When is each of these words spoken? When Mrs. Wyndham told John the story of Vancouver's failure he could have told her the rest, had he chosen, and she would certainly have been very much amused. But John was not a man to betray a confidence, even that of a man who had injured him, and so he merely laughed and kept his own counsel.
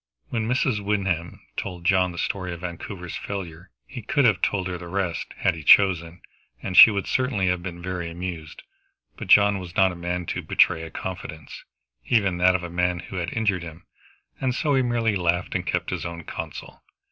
When 0.29 0.47
Mrs. 0.47 0.79
Wyndham 0.83 1.41
told 1.57 1.85
John 1.85 2.11
the 2.11 2.17
story 2.17 2.51
of 2.53 2.61
Vancouver's 2.61 3.15
failure 3.15 3.69
he 3.85 4.01
could 4.01 4.25
have 4.25 4.41
told 4.41 4.67
her 4.67 4.79
the 4.79 4.87
rest, 4.87 5.35
had 5.37 5.53
he 5.53 5.61
chosen, 5.61 6.21
and 6.59 6.75
she 6.75 6.89
would 6.89 7.05
certainly 7.05 7.45
have 7.49 7.61
been 7.61 7.83
very 7.83 8.07
much 8.07 8.13
amused. 8.15 8.63
But 9.15 9.27
John 9.27 9.59
was 9.59 9.75
not 9.75 9.91
a 9.91 9.95
man 9.95 10.25
to 10.25 10.41
betray 10.41 10.81
a 10.81 10.89
confidence, 10.89 11.65
even 12.07 12.39
that 12.39 12.55
of 12.55 12.63
a 12.63 12.69
man 12.71 12.97
who 12.97 13.17
had 13.17 13.31
injured 13.33 13.61
him, 13.61 13.85
and 14.39 14.55
so 14.55 14.73
he 14.73 14.81
merely 14.81 15.15
laughed 15.15 15.53
and 15.53 15.67
kept 15.67 15.91
his 15.91 16.03
own 16.03 16.23
counsel. 16.23 16.81